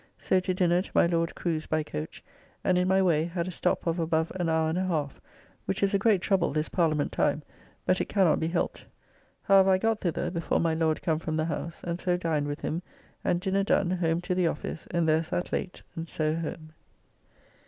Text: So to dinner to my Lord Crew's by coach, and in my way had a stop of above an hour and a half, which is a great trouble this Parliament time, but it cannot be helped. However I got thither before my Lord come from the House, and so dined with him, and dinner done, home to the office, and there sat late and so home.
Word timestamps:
So 0.17 0.39
to 0.39 0.53
dinner 0.55 0.81
to 0.81 0.89
my 0.95 1.05
Lord 1.05 1.35
Crew's 1.35 1.67
by 1.67 1.83
coach, 1.83 2.23
and 2.63 2.75
in 2.75 2.87
my 2.87 3.03
way 3.03 3.25
had 3.25 3.47
a 3.47 3.51
stop 3.51 3.85
of 3.85 3.99
above 3.99 4.31
an 4.33 4.49
hour 4.49 4.67
and 4.67 4.77
a 4.79 4.85
half, 4.85 5.21
which 5.65 5.83
is 5.83 5.93
a 5.93 5.99
great 5.99 6.21
trouble 6.23 6.51
this 6.51 6.69
Parliament 6.69 7.11
time, 7.11 7.43
but 7.85 8.01
it 8.01 8.09
cannot 8.09 8.39
be 8.39 8.47
helped. 8.47 8.87
However 9.43 9.69
I 9.69 9.77
got 9.77 10.01
thither 10.01 10.31
before 10.31 10.59
my 10.59 10.73
Lord 10.73 11.03
come 11.03 11.19
from 11.19 11.37
the 11.37 11.45
House, 11.45 11.83
and 11.83 11.99
so 11.99 12.17
dined 12.17 12.47
with 12.47 12.61
him, 12.61 12.81
and 13.23 13.39
dinner 13.39 13.63
done, 13.63 13.91
home 13.91 14.21
to 14.21 14.33
the 14.33 14.47
office, 14.47 14.87
and 14.89 15.07
there 15.07 15.21
sat 15.21 15.53
late 15.53 15.83
and 15.95 16.07
so 16.07 16.33
home. 16.33 16.73